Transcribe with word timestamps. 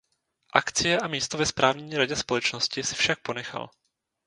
Akcie 0.53 0.99
a 0.99 1.07
místo 1.07 1.37
ve 1.37 1.45
správní 1.45 1.97
radě 1.97 2.15
společnosti 2.15 2.83
si 2.83 2.95
však 2.95 3.19
ponechal. 3.21 3.69